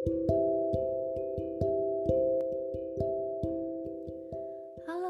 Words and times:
Halo 0.00 0.16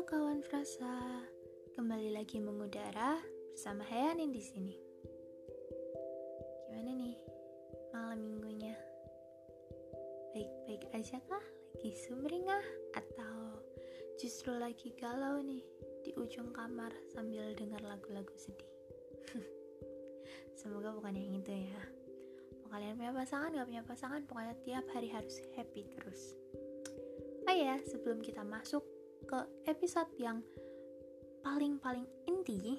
kawan 0.03 0.43
frasa, 0.43 1.23
kembali 1.79 2.11
lagi 2.11 2.43
mengudara 2.43 3.23
bersama 3.55 3.87
Hayanin 3.87 4.35
di 4.35 4.43
sini. 4.43 4.75
Gimana 6.67 6.91
nih 6.91 7.15
malam 7.95 8.19
minggunya? 8.19 8.75
Baik-baik 10.35 10.83
aja 10.99 11.23
kah? 11.23 11.45
Lagi 11.79 11.95
sumringah 11.95 12.67
atau 12.99 13.63
justru 14.19 14.59
lagi 14.59 14.91
galau 14.99 15.39
nih 15.39 15.63
di 16.03 16.19
ujung 16.19 16.51
kamar 16.51 16.91
sambil 17.15 17.55
dengar 17.55 17.79
lagu-lagu 17.87 18.35
sedih? 18.35 18.67
Semoga 20.59 20.91
bukan 20.91 21.15
yang 21.15 21.39
itu 21.39 21.71
ya. 21.71 22.00
Kalian 22.71 22.95
punya 22.95 23.13
pasangan, 23.13 23.51
gak 23.51 23.67
punya 23.67 23.83
pasangan, 23.83 24.21
pokoknya 24.31 24.55
tiap 24.63 24.87
hari 24.95 25.11
harus 25.11 25.43
happy 25.59 25.83
terus. 25.91 26.39
Oh 27.51 27.57
ya, 27.57 27.83
sebelum 27.83 28.23
kita 28.23 28.47
masuk 28.47 28.87
ke 29.27 29.39
episode 29.67 30.07
yang 30.23 30.39
paling-paling 31.43 32.07
inti, 32.31 32.79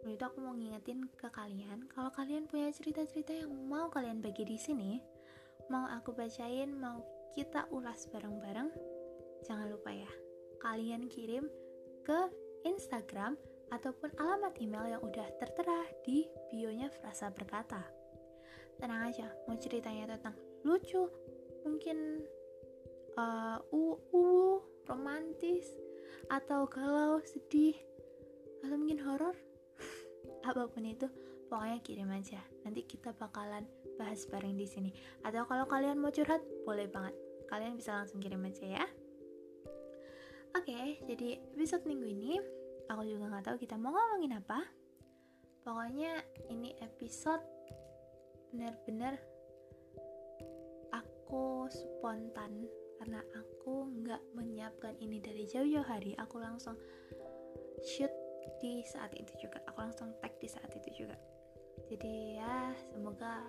sebelum 0.00 0.16
itu 0.16 0.24
aku 0.24 0.38
mau 0.40 0.56
ngingetin 0.56 1.04
ke 1.12 1.28
kalian, 1.28 1.84
kalau 1.92 2.08
kalian 2.08 2.48
punya 2.48 2.72
cerita-cerita 2.72 3.36
yang 3.36 3.52
mau 3.68 3.92
kalian 3.92 4.24
bagi 4.24 4.48
di 4.48 4.56
sini, 4.56 4.96
mau 5.68 5.84
aku 5.84 6.16
bacain, 6.16 6.72
mau 6.72 7.04
kita 7.36 7.68
ulas 7.68 8.08
bareng-bareng, 8.08 8.72
jangan 9.44 9.68
lupa 9.68 9.92
ya, 9.92 10.10
kalian 10.64 11.04
kirim 11.12 11.44
ke 12.00 12.32
Instagram 12.64 13.36
ataupun 13.70 14.10
alamat 14.18 14.56
email 14.58 14.98
yang 14.98 15.02
udah 15.04 15.28
tertera 15.38 15.84
di 16.02 16.26
bionya 16.48 16.88
Frasa 16.90 17.28
Berkata. 17.28 17.99
Tenang 18.80 19.12
aja, 19.12 19.28
mau 19.44 19.56
ceritanya 19.60 20.16
tentang 20.16 20.34
lucu, 20.64 21.04
mungkin 21.68 22.24
uh, 23.20 23.60
uh, 23.60 23.96
uh, 24.16 24.56
romantis 24.88 25.68
atau 26.32 26.64
galau 26.64 27.20
sedih 27.20 27.76
atau 28.64 28.76
mungkin 28.80 29.04
horor. 29.04 29.36
Apa 30.48 30.64
pun 30.72 30.88
itu 30.88 31.06
pokoknya 31.52 31.78
kirim 31.84 32.08
aja. 32.08 32.40
Nanti 32.64 32.88
kita 32.88 33.12
bakalan 33.12 33.68
bahas 34.00 34.24
bareng 34.24 34.56
di 34.56 34.64
sini. 34.64 34.90
Atau 35.26 35.44
kalau 35.44 35.68
kalian 35.68 36.00
mau 36.00 36.08
curhat 36.08 36.40
boleh 36.64 36.88
banget. 36.88 37.12
Kalian 37.52 37.76
bisa 37.76 38.00
langsung 38.00 38.22
kirim 38.22 38.40
aja 38.46 38.80
ya. 38.80 38.84
Oke 40.50 40.74
okay, 40.74 40.98
jadi 41.06 41.38
episode 41.54 41.86
minggu 41.86 42.10
ini 42.10 42.34
aku 42.90 43.06
juga 43.06 43.30
nggak 43.30 43.44
tahu 43.46 43.56
kita 43.60 43.78
mau 43.78 43.94
ngomongin 43.94 44.40
apa. 44.40 44.66
Pokoknya 45.62 46.24
ini 46.48 46.74
episode 46.80 47.44
benar-benar 48.50 49.14
aku 50.90 51.70
spontan 51.70 52.66
karena 52.98 53.22
aku 53.38 53.86
nggak 54.02 54.22
menyiapkan 54.34 54.98
ini 54.98 55.22
dari 55.22 55.46
jauh-jauh 55.46 55.86
hari. 55.86 56.12
Aku 56.18 56.42
langsung 56.42 56.74
shoot 57.86 58.10
di 58.60 58.82
saat 58.84 59.14
itu 59.16 59.30
juga. 59.46 59.62
Aku 59.70 59.78
langsung 59.80 60.12
tag 60.20 60.34
di 60.42 60.50
saat 60.50 60.68
itu 60.74 61.06
juga. 61.06 61.16
Jadi 61.88 62.36
ya 62.36 62.74
semoga 62.92 63.40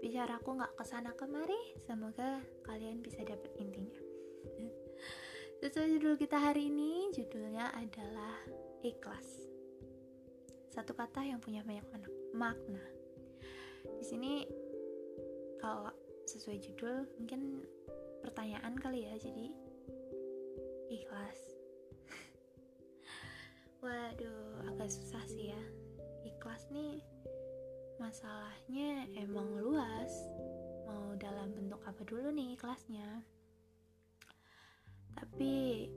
bicara 0.00 0.38
aku 0.40 0.56
nggak 0.56 0.72
ke 0.76 0.84
sana 0.84 1.10
kemari 1.16 1.76
semoga 1.84 2.40
kalian 2.64 3.02
bisa 3.02 3.20
dapat 3.26 3.50
intinya. 3.60 4.00
Sesuai 5.60 5.98
judul 5.98 6.14
kita 6.16 6.38
hari 6.38 6.70
ini 6.70 7.12
judulnya 7.12 7.74
adalah 7.76 8.40
ikhlas. 8.80 9.26
Satu 10.70 10.94
kata 10.96 11.26
yang 11.26 11.42
punya 11.42 11.60
banyak 11.66 11.86
makna 12.34 12.82
di 13.84 14.04
sini 14.04 14.32
kalau 15.60 15.92
sesuai 16.24 16.60
judul 16.60 17.04
mungkin 17.20 17.64
pertanyaan 18.24 18.76
kali 18.80 19.04
ya 19.04 19.14
jadi 19.20 19.52
ikhlas. 20.88 21.40
Waduh 23.84 24.64
agak 24.72 24.88
susah 24.88 25.24
sih 25.28 25.52
ya. 25.52 25.62
Ikhlas 26.24 26.68
nih 26.72 27.04
masalahnya 28.00 29.08
emang 29.16 29.48
luas. 29.60 30.12
Mau 30.88 31.16
dalam 31.16 31.52
bentuk 31.52 31.80
apa 31.84 32.00
dulu 32.04 32.32
nih 32.32 32.56
ikhlasnya? 32.56 33.24
Tapi 35.14 35.88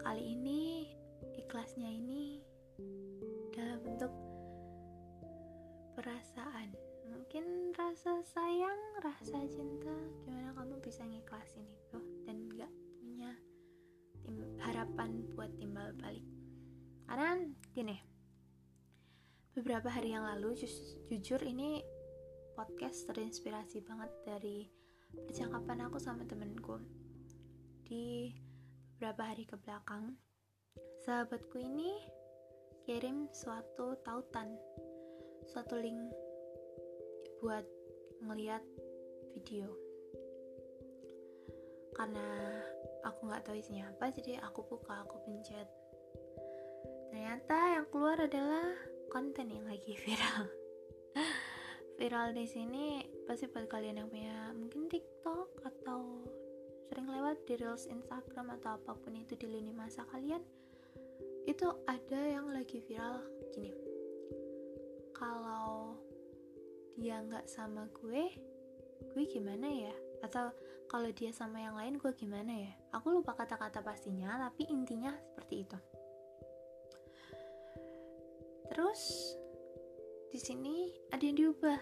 kali 0.00 0.24
ini 0.36 0.88
ikhlasnya 1.36 1.88
ini 1.88 2.40
dalam 3.52 3.80
bentuk 3.84 4.12
perasaan 5.98 6.89
mungkin 7.10 7.74
rasa 7.74 8.22
sayang 8.22 8.80
rasa 9.02 9.42
cinta. 9.50 9.92
Gimana 10.22 10.54
kamu 10.54 10.78
bisa 10.78 11.02
ngiklasin 11.02 11.66
itu 11.66 11.98
dan 12.22 12.46
gak 12.54 12.72
punya 13.02 13.34
harapan 14.62 15.26
buat 15.34 15.50
timbal 15.58 15.90
balik? 15.98 16.24
Karena 17.10 17.42
gini 17.74 17.98
beberapa 19.50 19.90
hari 19.90 20.14
yang 20.14 20.22
lalu 20.24 20.54
ju 20.54 20.70
jujur 21.10 21.42
ini 21.42 21.82
podcast 22.54 23.10
terinspirasi 23.10 23.82
banget 23.82 24.10
dari 24.22 24.70
percakapan 25.26 25.90
aku 25.90 25.98
sama 25.98 26.22
temenku. 26.22 26.78
Di 27.82 28.30
beberapa 28.94 29.26
hari 29.26 29.42
ke 29.42 29.58
belakang 29.58 30.14
sahabatku 31.02 31.58
ini 31.58 31.90
kirim 32.86 33.26
suatu 33.34 33.98
tautan 34.06 34.54
suatu 35.50 35.74
link 35.80 35.98
buat 37.40 37.64
ngeliat 38.20 38.60
video. 39.32 39.72
Karena 41.96 42.28
aku 43.04 43.28
nggak 43.28 43.48
tahu 43.48 43.56
isinya 43.56 43.88
apa 43.88 44.12
jadi 44.12 44.40
aku 44.44 44.60
buka 44.68 45.04
aku 45.04 45.16
pencet. 45.24 45.68
Ternyata 47.10 47.80
yang 47.80 47.86
keluar 47.88 48.20
adalah 48.20 48.68
konten 49.08 49.48
yang 49.50 49.64
lagi 49.66 49.96
viral. 50.04 50.46
Viral 51.96 52.32
di 52.32 52.46
sini 52.48 53.04
pasti 53.24 53.48
buat 53.48 53.68
kalian 53.68 54.04
yang 54.04 54.08
punya 54.08 54.52
mungkin 54.56 54.88
TikTok 54.88 55.64
atau 55.64 56.24
sering 56.88 57.08
lewat 57.08 57.44
di 57.44 57.54
reels 57.60 57.88
Instagram 57.88 58.56
atau 58.60 58.80
apa 58.80 58.92
pun 58.96 59.16
itu 59.16 59.36
di 59.36 59.46
lini 59.48 59.70
masa 59.70 60.02
kalian 60.08 60.40
itu 61.44 61.66
ada 61.88 62.20
yang 62.20 62.52
lagi 62.52 62.80
viral 62.84 63.20
gini. 63.52 63.72
Kalau 65.12 65.96
dia 67.00 67.24
nggak 67.24 67.48
sama 67.48 67.88
gue 67.96 68.28
gue 69.00 69.24
gimana 69.24 69.66
ya? 69.66 69.94
Atau 70.20 70.52
kalau 70.84 71.08
dia 71.16 71.32
sama 71.32 71.64
yang 71.64 71.74
lain 71.80 71.96
gue 71.96 72.12
gimana 72.12 72.52
ya? 72.52 72.72
Aku 72.92 73.08
lupa 73.08 73.32
kata-kata 73.32 73.80
pastinya 73.80 74.36
tapi 74.36 74.68
intinya 74.68 75.16
seperti 75.32 75.64
itu. 75.64 75.78
Terus 78.68 79.00
di 80.30 80.38
sini 80.38 80.92
ada 81.10 81.24
yang 81.24 81.34
diubah 81.40 81.80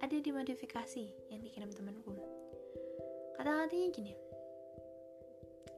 ada 0.00 0.12
yang 0.16 0.24
dimodifikasi 0.24 1.28
yang 1.28 1.44
dikirim 1.44 1.68
temanku 1.70 2.16
kata-katanya 3.36 3.88
gini 3.92 4.12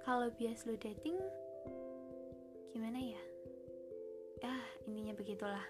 kalau 0.06 0.30
bias 0.38 0.62
lo 0.68 0.78
dating 0.78 1.18
gimana 2.70 2.98
ya? 3.00 3.22
Ya 4.44 4.54
intinya 4.86 5.16
begitulah 5.16 5.64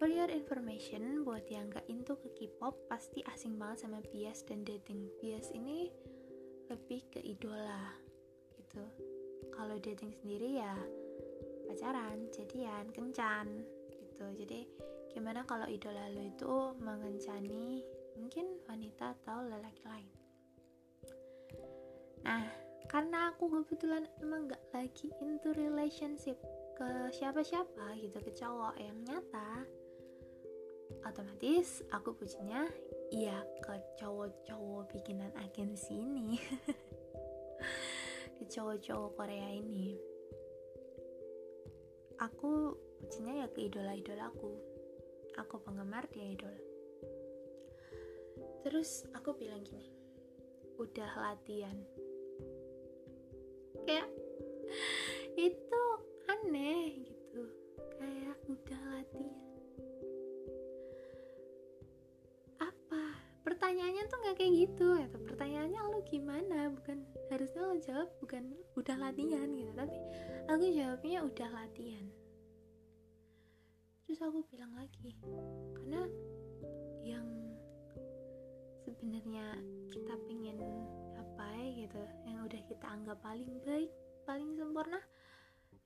Your 0.00 0.32
information, 0.32 1.24
buat 1.28 1.48
yang 1.48 1.68
gak 1.72 1.84
into 1.88 2.12
ke 2.12 2.28
K-pop, 2.36 2.76
pasti 2.88 3.20
asing 3.24 3.56
banget 3.56 3.84
sama 3.84 4.00
bias 4.08 4.44
dan 4.44 4.64
dating. 4.64 5.08
Bias 5.16 5.48
ini 5.52 5.88
lebih 6.68 7.04
ke 7.08 7.20
idola, 7.24 7.94
gitu. 8.52 8.84
Kalau 9.52 9.80
dating 9.80 10.12
sendiri 10.12 10.60
ya 10.60 10.76
pacaran, 11.68 12.28
jadian, 12.32 12.92
kencan, 12.92 13.64
gitu. 13.88 14.24
Jadi 14.34 14.68
gimana 15.08 15.46
kalau 15.48 15.64
idola 15.64 16.12
lo 16.12 16.20
itu 16.20 16.52
mengencani 16.84 17.80
mungkin 18.20 18.60
wanita 18.68 19.16
atau 19.24 19.40
lelaki 19.46 19.84
lain. 19.88 20.12
Nah, 22.28 22.44
karena 22.92 23.32
aku 23.32 23.48
kebetulan 23.48 24.04
emang 24.20 24.52
gak 24.52 24.64
lagi 24.76 25.08
into 25.24 25.54
relationship 25.56 26.36
ke 26.76 27.08
siapa-siapa 27.14 27.96
gitu 27.96 28.20
ke 28.20 28.36
cowok 28.36 28.76
yang 28.76 29.00
nyata 29.08 29.79
otomatis 31.04 31.80
aku 31.90 32.12
pujinya 32.14 32.68
ya 33.10 33.42
ke 33.64 33.74
cowok-cowok 33.98 34.92
bikinan 34.94 35.32
agensi 35.40 35.94
ini. 35.96 36.38
Ke 38.40 38.48
cowok-cowok 38.48 39.20
Korea 39.20 39.52
ini. 39.52 40.00
Aku 42.16 42.72
pujinya 43.00 43.44
ya 43.44 43.46
ke 43.52 43.68
idola-idola 43.68 44.32
aku. 44.32 44.52
Aku 45.36 45.60
penggemar 45.60 46.08
dia 46.08 46.24
idola. 46.24 46.60
Terus 48.64 49.04
aku 49.12 49.36
bilang 49.36 49.60
gini 49.60 49.92
udah 50.80 51.12
latihan. 51.20 51.76
Kayak 53.84 54.08
itu 55.36 55.84
aneh 56.24 57.04
gitu. 57.04 57.44
Kayak 58.00 58.36
pertanyaannya 63.60 64.04
tuh 64.08 64.18
nggak 64.24 64.36
kayak 64.40 64.54
gitu 64.56 64.86
gitu. 65.04 65.16
Pertanyaannya 65.28 65.80
lo 65.92 66.00
gimana? 66.08 66.72
Bukan 66.72 67.04
harusnya 67.28 67.60
lo 67.68 67.76
jawab 67.76 68.08
bukan 68.24 68.56
udah 68.72 68.96
latihan 68.96 69.52
gitu. 69.52 69.68
Tapi 69.76 69.96
aku 70.48 70.64
jawabnya 70.72 71.18
udah 71.28 71.48
latihan. 71.52 72.08
Terus 74.08 74.20
aku 74.24 74.40
bilang 74.48 74.72
lagi 74.72 75.12
karena 75.76 76.08
yang 77.04 77.28
sebenarnya 78.80 79.60
kita 79.92 80.16
pengen 80.24 80.56
capai 81.12 81.84
gitu 81.84 82.00
yang 82.24 82.40
udah 82.48 82.60
kita 82.64 82.86
anggap 82.88 83.20
paling 83.20 83.60
baik 83.68 83.92
paling 84.24 84.56
sempurna 84.56 85.04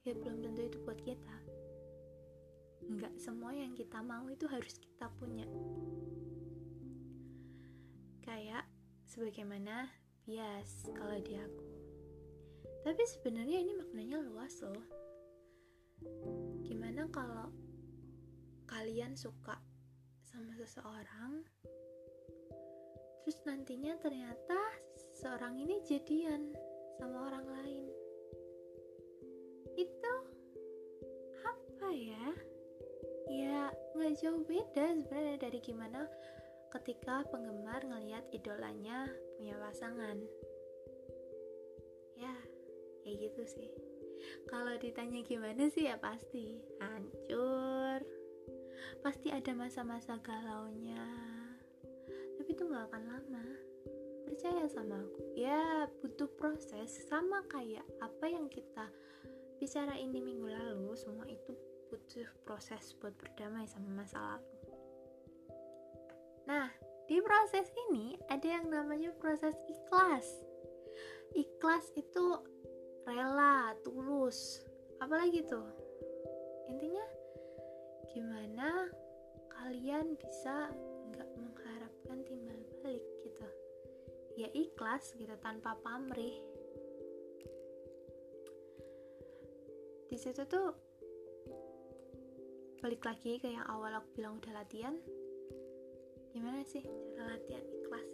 ya 0.06 0.14
belum 0.14 0.46
tentu 0.46 0.62
itu 0.62 0.78
buat 0.86 1.02
kita. 1.02 1.36
Nggak 2.86 3.18
semua 3.18 3.50
yang 3.50 3.74
kita 3.74 3.98
mau 3.98 4.30
itu 4.30 4.46
harus 4.46 4.78
kita 4.78 5.10
punya 5.18 5.42
kayak 8.44 8.68
sebagaimana 9.08 9.88
bias 10.28 10.92
kalau 10.92 11.16
di 11.24 11.32
aku. 11.32 11.64
Tapi 12.84 13.02
sebenarnya 13.08 13.56
ini 13.56 13.72
maknanya 13.72 14.20
luas 14.20 14.52
loh. 14.60 14.84
Gimana 16.60 17.08
kalau 17.08 17.48
kalian 18.68 19.16
suka 19.16 19.56
sama 20.28 20.52
seseorang 20.60 21.40
terus 23.24 23.40
nantinya 23.48 23.96
ternyata 23.96 24.60
seorang 25.24 25.56
ini 25.64 25.80
jadian 25.88 26.52
sama 27.00 27.32
orang 27.32 27.48
lain. 27.48 27.84
Itu 29.72 30.14
apa 31.48 31.88
ya? 31.96 32.28
Ya 33.32 33.72
nggak 33.96 34.20
jauh 34.20 34.44
beda 34.44 35.00
sebenarnya 35.00 35.40
dari 35.40 35.64
gimana 35.64 36.04
ketika 36.80 37.22
penggemar 37.30 37.86
ngelihat 37.86 38.26
idolanya 38.34 39.06
punya 39.38 39.54
pasangan. 39.62 40.18
Ya 42.18 42.34
kayak 43.06 43.30
gitu 43.30 43.42
sih. 43.46 43.70
Kalau 44.50 44.74
ditanya 44.80 45.20
gimana 45.22 45.70
sih 45.70 45.86
ya 45.86 46.00
pasti 46.00 46.58
hancur. 46.82 48.02
Pasti 49.04 49.30
ada 49.30 49.52
masa-masa 49.54 50.18
galaunya. 50.18 51.04
Tapi 52.40 52.50
itu 52.50 52.62
nggak 52.66 52.90
akan 52.90 53.02
lama. 53.06 53.46
Percaya 54.24 54.64
sama 54.66 55.04
aku. 55.04 55.20
Ya 55.38 55.86
butuh 56.02 56.28
proses. 56.40 56.90
Sama 57.06 57.44
kayak 57.46 57.84
apa 58.02 58.26
yang 58.26 58.50
kita 58.50 58.88
bicara 59.60 59.94
ini 59.94 60.18
minggu 60.18 60.50
lalu 60.50 60.96
semua 60.98 61.28
itu 61.30 61.54
butuh 61.92 62.26
proses 62.42 62.96
buat 62.98 63.14
berdamai 63.14 63.68
sama 63.68 64.02
masa 64.02 64.18
lalu. 64.18 64.53
Nah, 66.44 66.68
di 67.08 67.20
proses 67.24 67.68
ini 67.88 68.16
ada 68.28 68.44
yang 68.44 68.68
namanya 68.68 69.12
proses 69.16 69.56
ikhlas. 69.68 70.24
Ikhlas 71.32 71.88
itu 71.96 72.24
rela, 73.08 73.72
tulus, 73.84 74.60
apalagi 75.00 75.44
tuh. 75.44 75.68
Intinya 76.68 77.04
gimana 78.12 78.88
kalian 79.52 80.16
bisa 80.20 80.68
nggak 81.12 81.30
mengharapkan 81.36 82.18
timbal 82.28 82.60
balik 82.84 83.04
gitu. 83.24 83.48
Ya 84.36 84.48
ikhlas 84.52 85.16
gitu 85.16 85.32
tanpa 85.40 85.76
pamrih. 85.80 86.40
Di 90.08 90.16
situ 90.20 90.44
tuh 90.44 90.76
balik 92.84 93.00
lagi 93.00 93.40
ke 93.40 93.48
yang 93.48 93.64
awal 93.64 93.96
aku 93.96 94.20
bilang 94.20 94.36
udah 94.44 94.60
latihan 94.60 94.92
gimana 96.34 96.66
sih 96.66 96.82
cara 97.14 97.38
latihan 97.38 97.62
ikhlas? 97.62 98.10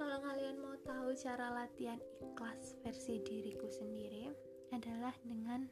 Kalau 0.00 0.16
kalian 0.24 0.56
mau 0.64 0.72
tahu 0.80 1.12
cara 1.12 1.52
latihan 1.52 2.00
ikhlas 2.24 2.72
versi 2.80 3.20
diriku 3.20 3.68
sendiri 3.68 4.32
adalah 4.72 5.12
dengan 5.20 5.68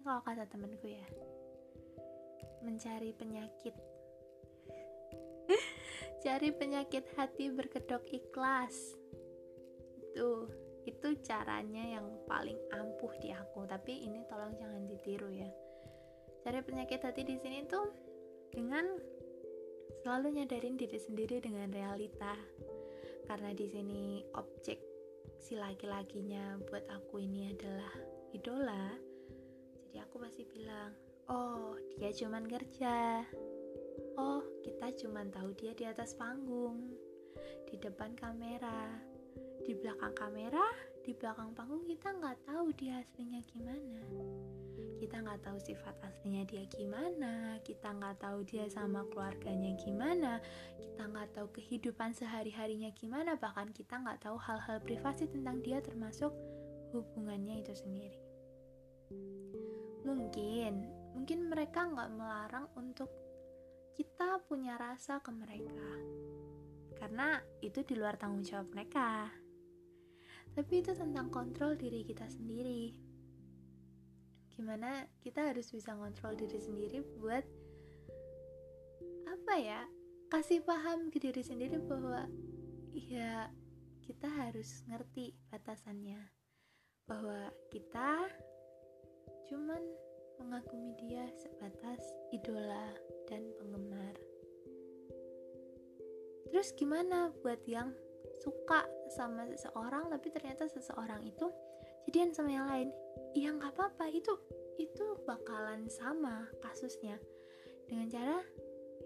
kalau 0.00 0.24
kata 0.24 0.48
temenku 0.48 0.88
ya 0.88 1.04
mencari 2.64 3.12
penyakit. 3.12 3.76
Cari 6.24 6.48
penyakit 6.56 7.04
hati 7.20 7.52
berkedok 7.52 8.08
ikhlas. 8.08 8.96
Itu 10.00 10.48
itu 10.88 11.08
caranya 11.20 12.00
yang 12.00 12.08
paling 12.24 12.56
ampuh 12.72 13.12
di 13.20 13.36
aku. 13.36 13.68
Tapi 13.68 14.08
ini 14.08 14.24
tolong 14.32 14.56
jangan 14.56 14.88
ditiru 14.88 15.28
ya. 15.28 15.48
Cari 16.40 16.64
penyakit 16.64 17.04
hati 17.04 17.28
di 17.28 17.36
sini 17.36 17.68
tuh 17.68 17.92
dengan 18.48 18.84
selalu 20.04 20.36
nyadarin 20.44 20.76
diri 20.76 21.00
sendiri 21.00 21.40
dengan 21.40 21.72
realita. 21.72 22.36
Karena 23.24 23.56
di 23.56 23.64
sini 23.64 24.20
objek 24.36 24.76
si 25.40 25.56
laki-lakinya 25.56 26.60
buat 26.68 26.84
aku 26.92 27.24
ini 27.24 27.48
adalah 27.56 27.92
idola 28.36 28.92
jadi 29.94 30.10
aku 30.10 30.26
pasti 30.26 30.42
bilang 30.50 30.90
oh 31.30 31.78
dia 31.94 32.10
cuman 32.10 32.50
kerja. 32.50 33.22
Oh 34.18 34.42
kita 34.66 34.90
cuman 35.06 35.30
tahu 35.30 35.54
dia 35.54 35.70
di 35.70 35.86
atas 35.86 36.18
panggung 36.18 36.92
di 37.70 37.78
depan 37.78 38.12
kamera. 38.18 38.90
Di 39.62 39.72
belakang 39.72 40.12
kamera 40.18 40.66
di 41.04 41.12
belakang 41.12 41.54
panggung 41.54 41.84
kita 41.84 42.10
nggak 42.16 42.42
tahu 42.48 42.72
dia 42.74 43.04
aslinya 43.04 43.44
gimana 43.52 44.02
kita 45.04 45.20
nggak 45.20 45.44
tahu 45.44 45.60
sifat 45.60 45.92
aslinya 46.00 46.48
dia 46.48 46.64
gimana 46.72 47.60
kita 47.60 47.92
nggak 47.92 48.24
tahu 48.24 48.40
dia 48.48 48.64
sama 48.72 49.04
keluarganya 49.12 49.76
gimana 49.76 50.40
kita 50.80 51.04
nggak 51.04 51.28
tahu 51.36 51.52
kehidupan 51.52 52.16
sehari 52.16 52.48
harinya 52.48 52.88
gimana 52.96 53.36
bahkan 53.36 53.68
kita 53.68 54.00
nggak 54.00 54.24
tahu 54.24 54.40
hal-hal 54.40 54.80
privasi 54.80 55.28
tentang 55.28 55.60
dia 55.60 55.84
termasuk 55.84 56.32
hubungannya 56.96 57.60
itu 57.60 57.76
sendiri. 57.76 58.16
Mungkin 60.08 60.72
mungkin 61.12 61.38
mereka 61.52 61.84
nggak 61.84 62.10
melarang 62.14 62.66
untuk 62.78 63.12
kita 63.98 64.40
punya 64.48 64.80
rasa 64.80 65.20
ke 65.20 65.28
mereka. 65.34 65.84
Karena 66.96 67.42
itu 67.60 67.84
di 67.84 67.92
luar 67.98 68.16
tanggung 68.16 68.46
jawab 68.46 68.72
mereka. 68.72 69.28
Tapi 70.54 70.80
itu 70.80 70.96
tentang 70.96 71.28
kontrol 71.28 71.76
diri 71.76 72.06
kita 72.06 72.24
sendiri 72.30 73.03
gimana 74.54 75.10
kita 75.20 75.50
harus 75.50 75.68
bisa 75.70 75.92
ngontrol 75.92 76.38
diri 76.38 76.58
sendiri 76.62 77.02
buat 77.18 77.44
apa 79.26 79.54
ya 79.58 79.82
kasih 80.30 80.62
paham 80.64 81.12
ke 81.12 81.18
diri 81.20 81.42
sendiri 81.42 81.78
bahwa 81.84 82.26
ya 82.94 83.50
kita 84.04 84.28
harus 84.28 84.84
ngerti 84.84 85.32
batasannya. 85.48 86.20
Bahwa 87.08 87.48
kita 87.72 88.28
cuman 89.48 89.80
mengagumi 90.40 90.92
dia 91.00 91.24
sebatas 91.36 92.00
idola 92.32 92.92
dan 93.28 93.44
penggemar. 93.60 94.16
Terus 96.52 96.68
gimana 96.76 97.32
buat 97.40 97.60
yang 97.64 97.92
suka 98.44 98.84
sama 99.16 99.48
seseorang 99.48 100.12
tapi 100.12 100.28
ternyata 100.32 100.68
seseorang 100.68 101.24
itu 101.24 101.48
jadian 102.06 102.30
sama 102.30 102.50
yang 102.52 102.66
lain. 102.70 102.88
Ya 103.34 103.50
nggak 103.50 103.74
apa-apa. 103.74 104.06
Itu 104.12 104.38
itu 104.78 105.18
bakalan 105.26 105.90
sama 105.90 106.46
kasusnya. 106.62 107.18
Dengan 107.90 108.08
cara 108.08 108.38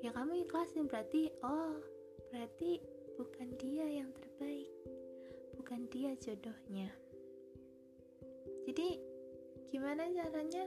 ya 0.05 0.13
kamu 0.13 0.45
ikhlasin. 0.47 0.87
Berarti 0.87 1.33
oh 1.43 1.79
berarti 2.29 2.83
bukan 3.17 3.57
dia 3.57 3.87
yang 3.89 4.11
terbaik. 4.13 4.69
Bukan 5.57 5.89
dia 5.91 6.13
jodohnya. 6.21 6.93
Jadi 8.69 9.01
gimana 9.73 10.05
caranya? 10.13 10.65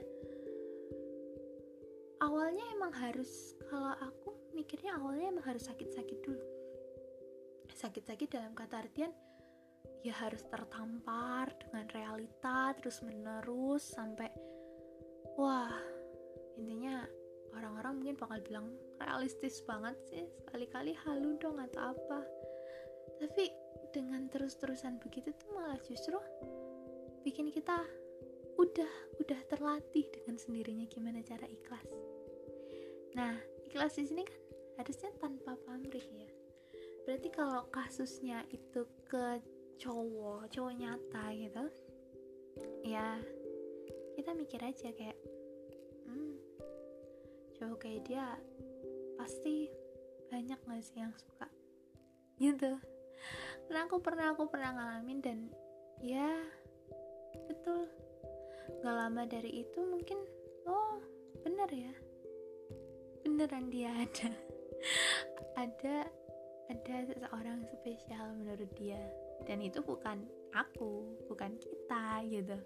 Awalnya 2.22 2.64
emang 2.78 2.94
harus 2.94 3.58
kalau 3.66 3.94
aku 3.98 4.30
mikirnya 4.54 4.94
awalnya 4.94 5.34
emang 5.34 5.46
harus 5.46 5.66
sakit-sakit 5.66 6.18
dulu. 6.22 6.46
Sakit-sakit 7.74 8.30
dalam 8.30 8.54
kata 8.54 8.78
artian 8.78 9.10
ya 10.02 10.14
harus 10.18 10.42
tertampar 10.50 11.54
dengan 11.62 11.86
realita 11.94 12.74
terus 12.74 12.98
menerus 13.06 13.94
sampai 13.94 14.26
wah 15.38 15.78
intinya 16.58 17.06
orang-orang 17.54 17.92
mungkin 18.00 18.16
bakal 18.18 18.38
bilang 18.42 18.66
realistis 18.98 19.60
banget 19.64 19.96
sih 20.08 20.24
sekali-kali 20.42 20.96
halu 21.06 21.36
dong 21.38 21.60
atau 21.60 21.92
apa. 21.92 22.20
Tapi 23.20 23.44
dengan 23.92 24.26
terus-terusan 24.32 24.98
begitu 25.04 25.30
tuh 25.36 25.48
malah 25.52 25.78
justru 25.84 26.16
bikin 27.22 27.52
kita 27.52 27.76
udah 28.56 28.92
udah 29.20 29.40
terlatih 29.48 30.08
dengan 30.10 30.36
sendirinya 30.40 30.88
gimana 30.88 31.20
cara 31.22 31.44
ikhlas. 31.44 31.88
Nah 33.16 33.36
ikhlas 33.68 34.00
di 34.00 34.08
sini 34.08 34.24
kan 34.24 34.40
harusnya 34.80 35.10
tanpa 35.20 35.54
pamrih 35.68 36.04
ya. 36.04 36.30
Berarti 37.04 37.28
kalau 37.34 37.68
kasusnya 37.68 38.46
itu 38.48 38.86
ke 39.10 39.42
cowok 39.82 40.46
cowok 40.54 40.74
nyata 40.78 41.24
gitu. 41.34 41.64
Ya 42.86 43.18
kita 44.14 44.30
mikir 44.38 44.62
aja 44.62 44.94
kayak 44.94 45.18
hmm, 46.06 46.38
cowok 47.58 47.78
kayak 47.82 48.06
dia 48.06 48.38
pasti 49.18 49.66
banyak 50.30 50.58
gak 50.62 50.82
sih 50.86 51.02
yang 51.02 51.10
suka? 51.18 51.50
Gitu. 52.38 52.78
Karena 53.66 53.90
aku 53.90 53.98
pernah 53.98 54.30
aku 54.30 54.46
pernah 54.46 54.70
ngalamin 54.70 55.18
dan 55.18 55.38
ya 55.98 56.30
betul. 57.50 57.90
Gak 58.86 58.94
lama 58.94 59.26
dari 59.26 59.66
itu 59.66 59.82
mungkin 59.82 60.22
oh 60.70 61.02
bener 61.42 61.70
ya. 61.74 61.94
Beneran 63.26 63.66
dia 63.66 63.90
ada. 63.90 64.30
Ada 65.52 66.08
ada 66.72 66.96
seseorang 67.04 67.68
spesial 67.68 68.32
menurut 68.40 68.72
dia 68.80 68.98
dan 69.46 69.58
itu 69.62 69.82
bukan 69.82 70.24
aku 70.52 71.18
bukan 71.26 71.56
kita 71.58 72.22
gitu. 72.28 72.58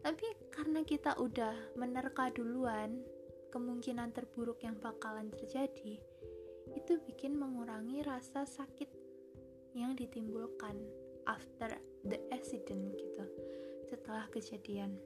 Tapi 0.00 0.26
karena 0.50 0.80
kita 0.82 1.14
udah 1.20 1.76
menerka 1.76 2.32
duluan 2.32 3.02
kemungkinan 3.52 4.16
terburuk 4.16 4.64
yang 4.64 4.80
bakalan 4.80 5.28
terjadi 5.28 6.00
itu 6.72 6.92
bikin 7.04 7.36
mengurangi 7.36 8.00
rasa 8.00 8.48
sakit 8.48 8.88
yang 9.76 9.92
ditimbulkan 9.92 10.78
after 11.28 11.76
the 12.08 12.18
accident 12.32 12.96
gitu. 12.96 13.24
Setelah 13.92 14.24
kejadian. 14.32 14.96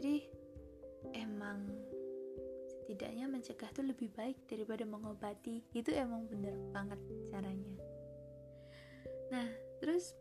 Jadi 0.00 0.24
emang 1.12 1.68
setidaknya 2.64 3.28
mencegah 3.28 3.68
tuh 3.76 3.84
lebih 3.84 4.08
baik 4.16 4.48
daripada 4.48 4.88
mengobati. 4.88 5.60
Itu 5.76 5.92
emang 5.92 6.26
bener 6.32 6.56
banget 6.72 7.00
caranya 7.28 7.76
nah 9.32 9.48
terus 9.80 10.12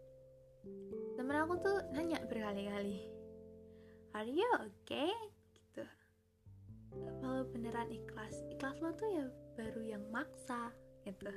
temen 1.19 1.35
aku 1.35 1.59
tuh 1.59 1.83
nanya 1.91 2.23
berkali-kali 2.31 3.03
are 4.15 4.27
you 4.27 4.47
okay? 4.63 5.11
Gitu. 5.51 5.83
Kalau 7.19 7.43
beneran 7.51 7.91
ikhlas 7.91 8.35
ikhlas 8.51 8.79
lo 8.79 8.91
tuh 8.95 9.07
ya 9.11 9.25
baru 9.55 9.83
yang 9.83 10.03
maksa 10.11 10.71
gitu. 11.03 11.31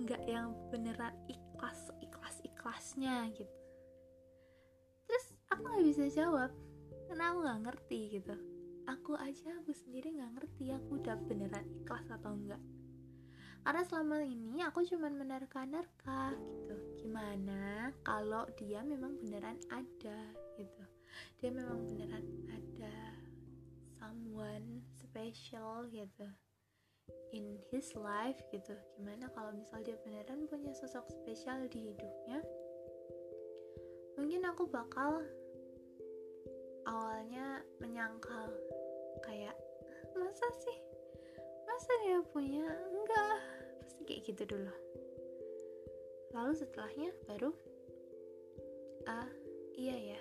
Nggak 0.00 0.22
yang 0.28 0.52
beneran 0.68 1.12
ikhlas 1.28 1.92
ikhlas 2.04 2.36
ikhlasnya 2.44 3.28
gitu. 3.36 3.56
Terus 5.08 5.24
aku 5.52 5.62
nggak 5.68 5.86
bisa 5.88 6.04
jawab 6.12 6.52
karena 7.08 7.24
aku 7.32 7.38
nggak 7.44 7.60
ngerti 7.68 8.00
gitu. 8.20 8.36
Aku 8.88 9.12
aja 9.16 9.48
aku 9.60 9.72
sendiri 9.76 10.16
nggak 10.16 10.40
ngerti 10.40 10.72
aku 10.72 11.00
udah 11.00 11.16
beneran 11.28 11.64
ikhlas 11.84 12.08
atau 12.12 12.32
enggak 12.32 12.60
karena 13.60 13.82
selama 13.84 14.24
ini 14.24 14.64
aku 14.64 14.80
cuman 14.88 15.20
menerka-nerka 15.20 16.32
gitu 16.32 16.76
gimana 17.00 17.88
kalau 18.04 18.44
dia 18.60 18.84
memang 18.84 19.16
beneran 19.24 19.56
ada 19.72 20.20
gitu? 20.60 20.84
Dia 21.40 21.50
memang 21.50 21.88
beneran 21.88 22.26
ada 22.52 22.96
someone 23.96 24.84
special 25.00 25.88
gitu 25.88 26.28
in 27.32 27.56
his 27.72 27.96
life 27.96 28.36
gitu. 28.52 28.76
Gimana 29.00 29.32
kalau 29.32 29.56
misal 29.56 29.80
dia 29.80 29.96
beneran 30.04 30.44
punya 30.46 30.76
sosok 30.76 31.08
spesial 31.08 31.64
di 31.72 31.90
hidupnya? 31.90 32.44
Mungkin 34.20 34.44
aku 34.44 34.68
bakal 34.68 35.24
awalnya 36.84 37.64
menyangkal 37.80 38.52
kayak 39.24 39.56
masa 40.12 40.46
sih? 40.60 40.78
Masa 41.64 41.90
dia 42.04 42.20
punya? 42.28 42.68
Enggak 42.68 43.36
pasti 43.80 44.04
kayak 44.04 44.22
gitu 44.28 44.44
dulu 44.44 44.74
lalu 46.34 46.52
setelahnya 46.54 47.10
baru 47.26 47.50
ah 49.08 49.30
iya 49.74 50.16
ya 50.16 50.20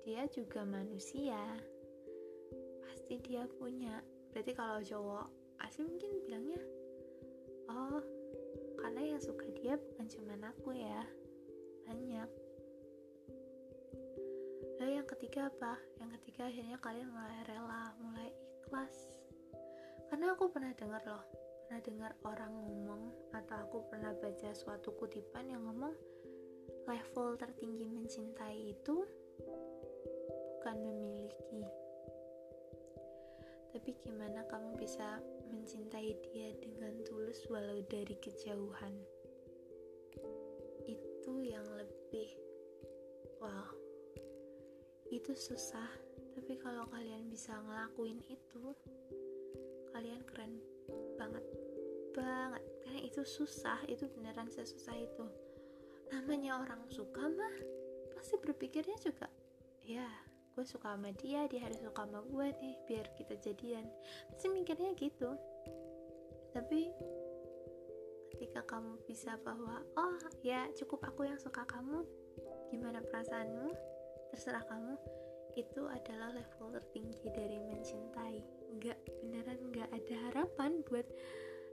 dia 0.00 0.24
juga 0.32 0.64
manusia. 0.64 1.38
Pasti 2.82 3.20
dia 3.20 3.44
punya. 3.60 4.00
Berarti 4.32 4.52
kalau 4.56 4.80
cowok 4.80 5.26
asli 5.60 5.84
mungkin 5.84 6.10
bilangnya 6.24 6.60
oh 7.68 8.00
karena 8.80 9.12
yang 9.14 9.20
suka 9.20 9.44
dia 9.60 9.76
bukan 9.76 10.08
cuma 10.08 10.34
aku 10.40 10.72
ya 10.72 11.04
banyak. 11.84 12.30
Lalu 14.80 14.92
yang 14.96 15.08
ketiga 15.14 15.52
apa? 15.52 15.76
Yang 16.00 16.10
ketiga 16.18 16.42
akhirnya 16.48 16.76
kalian 16.80 17.08
mulai 17.12 17.40
rela 17.44 17.92
mulai 18.00 18.28
ikhlas. 18.64 18.96
Karena 20.08 20.32
aku 20.32 20.48
pernah 20.48 20.72
dengar 20.74 21.04
loh 21.04 21.22
pernah 21.70 21.86
dengar 21.86 22.12
orang 22.26 22.50
ngomong 22.50 23.02
atau 23.30 23.62
aku 23.62 23.86
pernah 23.86 24.10
baca 24.10 24.50
suatu 24.58 24.90
kutipan 24.90 25.54
yang 25.54 25.62
ngomong 25.70 25.94
level 26.82 27.38
tertinggi 27.38 27.86
mencintai 27.86 28.74
itu 28.74 29.06
bukan 30.58 30.76
memiliki. 30.82 31.62
Tapi 33.70 33.86
gimana 34.02 34.42
kamu 34.50 34.82
bisa 34.82 35.22
mencintai 35.46 36.10
dia 36.26 36.50
dengan 36.58 36.90
tulus 37.06 37.46
walau 37.46 37.78
dari 37.86 38.18
kejauhan? 38.18 38.94
Itu 40.90 41.38
yang 41.38 41.70
lebih 41.78 42.34
wow. 43.38 43.70
Itu 45.06 45.38
susah 45.38 45.86
tapi 46.34 46.58
kalau 46.58 46.90
kalian 46.90 47.30
bisa 47.30 47.54
ngelakuin 47.62 48.18
itu 48.26 48.74
kalian 49.94 50.26
keren 50.26 50.58
banget. 52.30 52.62
Karena 52.86 53.00
itu 53.02 53.22
susah 53.26 53.82
itu 53.90 54.06
beneran 54.14 54.46
sesusah 54.46 54.94
itu. 54.94 55.26
Namanya 56.14 56.62
orang 56.62 56.86
suka 56.86 57.26
mah 57.26 57.56
pasti 58.14 58.36
berpikirnya 58.38 59.00
juga 59.00 59.32
ya 59.80 60.04
gue 60.50 60.66
suka 60.66 60.92
sama 60.92 61.08
dia 61.16 61.48
dia 61.48 61.64
harus 61.64 61.80
suka 61.80 62.04
sama 62.04 62.20
gue 62.26 62.46
nih 62.62 62.74
biar 62.86 63.06
kita 63.18 63.34
jadian. 63.42 63.86
Pasti 64.30 64.46
mikirnya 64.50 64.94
gitu. 64.98 65.34
Tapi 66.50 66.90
ketika 68.34 68.66
kamu 68.66 68.98
bisa 69.06 69.38
bahwa 69.46 69.78
oh 69.96 70.18
ya 70.42 70.66
cukup 70.74 71.06
aku 71.06 71.26
yang 71.26 71.38
suka 71.38 71.62
kamu 71.64 72.02
gimana 72.68 72.98
perasaanmu? 73.02 73.70
Terserah 74.34 74.66
kamu. 74.66 74.94
Itu 75.58 75.86
adalah 75.90 76.34
level 76.34 76.76
tertinggi 76.78 77.26
dari 77.30 77.58
mencintai. 77.58 78.38
Nggak 78.78 78.98
beneran 79.22 79.58
nggak 79.70 79.88
ada 79.90 80.16
harapan 80.30 80.82
buat 80.86 81.06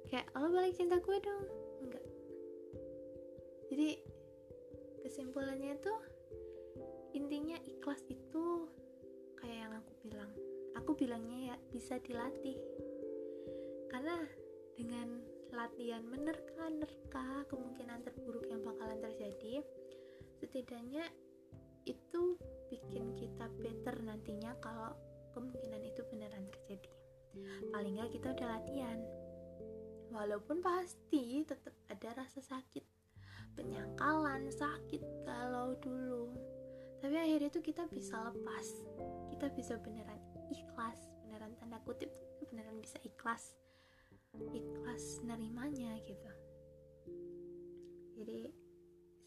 kayak 0.07 0.27
lo 0.35 0.47
balik 0.51 0.75
cinta 0.75 0.97
gue 0.99 1.17
dong. 1.19 1.45
Nggak 1.87 2.05
jadi 3.67 3.89
kesimpulannya 5.03 5.75
tuh 5.83 5.99
intinya 7.11 7.59
ikhlas 7.67 7.99
itu 8.07 8.67
kayak 9.39 9.67
yang 9.67 9.73
aku 9.75 9.93
bilang. 10.07 10.31
Aku 10.77 10.93
bilangnya 10.93 11.53
ya 11.53 11.55
bisa 11.73 11.97
dilatih. 11.99 12.55
Karena 13.91 14.15
dengan 14.77 15.19
latihan 15.51 16.05
menerka-nerka 16.05 17.47
kemungkinan 17.49 18.05
terburuk 18.05 18.45
yang 18.45 18.61
bakalan 18.61 18.99
terjadi 18.99 19.63
setidaknya 20.37 21.01
itu 21.87 22.37
bikin 22.69 23.15
kita 23.15 23.49
better 23.57 23.95
nantinya 24.05 24.53
kalau 24.61 24.93
kemungkinan 25.33 25.81
itu 25.81 26.03
beneran 26.13 26.45
terjadi. 26.51 26.91
Paling 27.73 27.97
nggak 27.97 28.11
kita 28.13 28.37
udah 28.37 28.47
latihan 28.59 28.99
walaupun 30.11 30.63
pasti 30.63 31.43
tetap 31.43 31.73
ada 31.91 32.23
rasa 32.23 32.39
sakit 32.43 32.97
penyangkalan 33.57 34.53
sakit 34.53 35.01
kalau 35.25 35.73
dulu. 35.81 36.29
Tapi 37.01 37.17
akhirnya 37.17 37.49
itu 37.49 37.61
kita 37.65 37.89
bisa 37.89 38.29
lepas. 38.29 38.67
Kita 39.33 39.49
bisa 39.57 39.81
beneran 39.81 40.21
ikhlas 40.53 41.09
beneran 41.25 41.57
tanda 41.57 41.81
kutip 41.81 42.13
beneran 42.53 42.77
bisa 42.77 43.01
ikhlas. 43.01 43.57
Ikhlas 44.53 45.25
nerimanya 45.25 45.97
gitu. 46.05 46.31
Jadi 48.21 48.53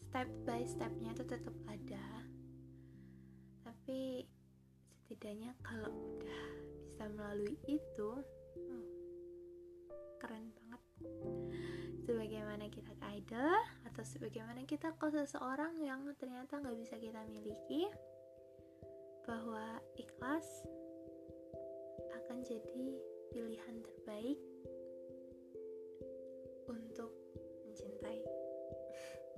step 0.07 0.27
by 0.47 0.63
stepnya 0.63 1.11
itu 1.11 1.27
tetap 1.27 1.55
ada. 1.67 2.07
Tapi 3.67 4.23
setidaknya 5.03 5.51
kalau 5.59 5.91
udah 5.91 6.43
bisa 6.87 7.03
melalui 7.11 7.55
itu 7.67 8.11
oh, 8.55 8.87
keren 10.23 10.51
banget 10.55 10.60
sebagaimana 12.01 12.67
kita 12.67 12.91
ke 12.97 13.05
idol 13.21 13.55
atau 13.87 14.03
sebagaimana 14.03 14.65
kita 14.65 14.91
ke 14.97 15.07
seseorang 15.13 15.77
yang 15.79 16.03
ternyata 16.17 16.57
nggak 16.59 16.77
bisa 16.77 16.97
kita 16.97 17.21
miliki 17.29 17.87
bahwa 19.23 19.77
ikhlas 19.95 20.65
akan 22.21 22.41
jadi 22.41 22.85
pilihan 23.31 23.75
terbaik 23.85 24.39
untuk 26.67 27.13
mencintai. 27.69 28.19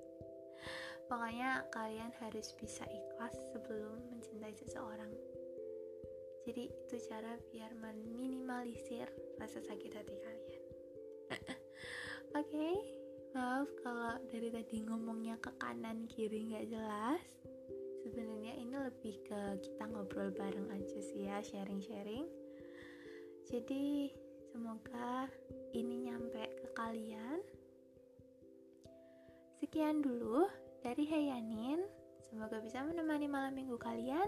Pokoknya 1.11 1.67
kalian 1.69 2.09
harus 2.23 2.55
bisa 2.57 2.87
ikhlas 2.87 3.35
sebelum 3.51 4.01
mencintai 4.09 4.55
seseorang. 4.55 5.11
Jadi 6.43 6.67
itu 6.67 6.95
cara 7.07 7.39
biar 7.53 7.71
meminimalisir 7.79 9.07
rasa 9.39 9.63
sakit 9.63 9.91
hati 9.95 10.15
kalian 10.19 10.52
Oke, 12.39 12.49
okay, 12.49 12.75
maaf 13.37 13.69
kalau 13.85 14.17
dari 14.29 14.49
tadi 14.49 14.83
ngomongnya 14.83 15.37
ke 15.37 15.51
kanan 15.61 16.09
kiri 16.09 16.49
nggak 16.49 16.67
jelas. 16.69 17.23
Sebenarnya 18.03 18.53
ini 18.59 18.75
lebih 18.75 19.15
ke 19.23 19.41
kita 19.63 19.87
ngobrol 19.87 20.33
bareng 20.35 20.67
aja 20.75 20.99
sih 20.99 21.29
ya, 21.29 21.39
sharing-sharing. 21.39 22.27
Jadi 23.47 24.11
semoga 24.51 25.27
ini 25.71 26.11
nyampe 26.11 26.43
ke 26.59 26.67
kalian. 26.75 27.39
Sekian 29.63 30.03
dulu 30.03 30.47
dari 30.83 31.07
Hayanin. 31.07 31.79
Semoga 32.19 32.59
bisa 32.59 32.83
menemani 32.83 33.31
malam 33.31 33.55
minggu 33.55 33.79
kalian. 33.79 34.27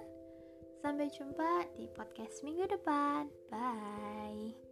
Sampai 0.80 1.12
jumpa 1.12 1.68
di 1.76 1.90
podcast 1.92 2.46
minggu 2.46 2.70
depan. 2.70 3.28
Bye. 3.52 4.65